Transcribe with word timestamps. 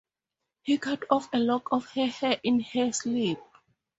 He 0.63 0.79
cut 0.79 1.03
off 1.11 1.29
a 1.31 1.37
lock 1.37 1.71
of 1.71 1.85
her 1.91 2.07
hair 2.07 2.39
in 2.41 2.59
her 2.61 2.91
sleep. 2.91 3.37